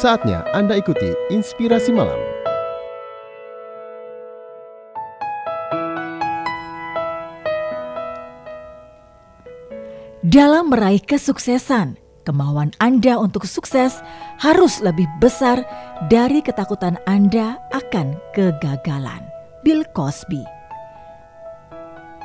Saatnya 0.00 0.48
Anda 0.56 0.80
ikuti 0.80 1.12
Inspirasi 1.28 1.92
Malam. 1.92 2.16
Dalam 10.24 10.72
meraih 10.72 11.04
kesuksesan, 11.04 12.00
kemauan 12.24 12.72
Anda 12.80 13.20
untuk 13.20 13.44
sukses 13.44 14.00
harus 14.40 14.80
lebih 14.80 15.04
besar 15.20 15.68
dari 16.08 16.40
ketakutan 16.40 16.96
Anda 17.04 17.60
akan 17.76 18.16
kegagalan. 18.32 19.20
Bill 19.68 19.84
Cosby 19.92 20.40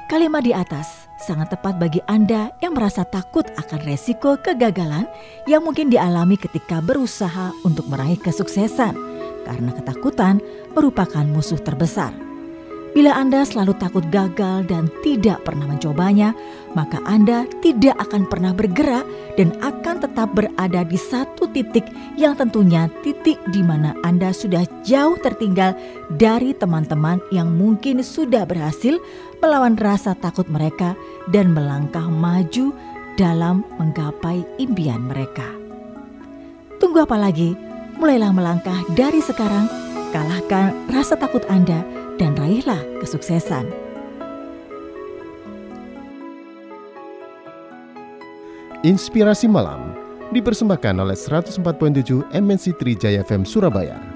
Kalimat 0.07 0.47
di 0.47 0.55
atas 0.55 1.04
sangat 1.25 1.57
tepat 1.57 1.81
bagi 1.81 1.97
Anda 2.05 2.53
yang 2.61 2.77
merasa 2.77 3.01
takut 3.01 3.49
akan 3.57 3.81
resiko 3.81 4.37
kegagalan 4.37 5.09
yang 5.49 5.65
mungkin 5.65 5.89
dialami 5.89 6.37
ketika 6.37 6.85
berusaha 6.85 7.49
untuk 7.65 7.89
meraih 7.89 8.21
kesuksesan, 8.21 8.93
karena 9.49 9.71
ketakutan 9.73 10.37
merupakan 10.77 11.25
musuh 11.25 11.57
terbesar. 11.57 12.24
Bila 12.95 13.11
Anda 13.11 13.43
selalu 13.43 13.75
takut 13.75 14.07
gagal 14.07 14.71
dan 14.71 14.87
tidak 15.03 15.43
pernah 15.43 15.67
mencobanya, 15.67 16.31
maka 16.79 17.03
Anda 17.03 17.43
tidak 17.59 17.99
akan 17.99 18.23
pernah 18.31 18.55
bergerak 18.55 19.03
dan 19.35 19.51
akan 19.59 19.99
tetap 19.99 20.31
berada 20.31 20.87
di 20.87 20.95
satu 20.95 21.51
titik 21.51 21.83
yang 22.15 22.39
tentunya 22.39 22.87
titik 23.03 23.35
di 23.51 23.59
mana 23.59 23.91
Anda 24.07 24.31
sudah 24.31 24.63
jauh 24.87 25.19
tertinggal 25.19 25.75
dari 26.15 26.55
teman-teman 26.55 27.19
yang 27.35 27.51
mungkin 27.51 27.99
sudah 27.99 28.47
berhasil 28.47 28.95
melawan 29.43 29.75
rasa 29.75 30.15
takut 30.15 30.47
mereka 30.47 30.95
dan 31.35 31.51
melangkah 31.51 32.07
maju 32.07 32.71
dalam 33.19 33.67
menggapai 33.75 34.39
impian 34.55 35.03
mereka. 35.03 35.51
Tunggu 36.79 37.03
apa 37.03 37.19
lagi? 37.19 37.59
Mulailah 37.99 38.31
melangkah 38.31 38.87
dari 38.95 39.19
sekarang, 39.19 39.67
kalahkan 40.15 40.71
rasa 40.87 41.19
takut 41.19 41.43
Anda 41.51 41.94
dan 42.15 42.37
raihlah 42.39 42.79
kesuksesan. 43.03 43.67
Inspirasi 48.85 49.49
Malam 49.49 49.97
dipersembahkan 50.29 51.01
oleh 51.01 51.17
104.7 51.17 51.57
MNC 52.29 52.77
Trijaya 52.77 53.25
FM 53.25 53.41
Surabaya. 53.41 54.14